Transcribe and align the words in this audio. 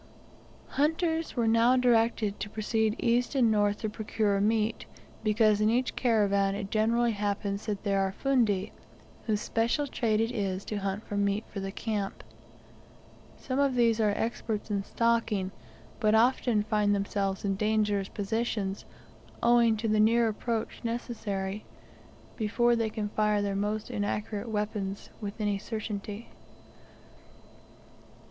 Hunters 0.81 1.35
were 1.35 1.45
now 1.47 1.77
directed 1.77 2.39
to 2.39 2.49
proceed 2.49 2.95
east 2.97 3.35
and 3.35 3.51
north 3.51 3.81
to 3.81 3.89
procure 3.89 4.41
meat, 4.41 4.87
because 5.23 5.61
in 5.61 5.69
each 5.69 5.95
caravan 5.95 6.55
it 6.55 6.71
generally 6.71 7.11
happens 7.11 7.67
that 7.67 7.83
there 7.83 7.99
are 7.99 8.11
fundi, 8.11 8.71
whose 9.27 9.41
special 9.41 9.85
trade 9.85 10.19
it 10.19 10.31
is 10.31 10.65
to 10.65 10.77
hunt 10.77 11.03
for 11.05 11.17
meat 11.17 11.43
for 11.53 11.59
the 11.59 11.71
camp. 11.71 12.23
Some 13.37 13.59
of 13.59 13.75
these 13.75 13.99
are 13.99 14.09
experts 14.17 14.71
in 14.71 14.83
stalking, 14.83 15.51
but 15.99 16.15
often 16.15 16.63
find 16.63 16.95
themselves 16.95 17.45
in 17.45 17.55
dangerous 17.55 18.09
positions, 18.09 18.85
owing 19.43 19.77
to 19.77 19.87
the 19.87 19.99
near 19.99 20.27
approach 20.27 20.83
necessary, 20.83 21.63
before 22.35 22.75
they 22.75 22.89
can 22.89 23.09
fire 23.09 23.43
their 23.43 23.55
most 23.55 23.91
inaccurate 23.91 24.49
weapons 24.49 25.11
with 25.21 25.39
any 25.39 25.59
certainty. 25.59 26.29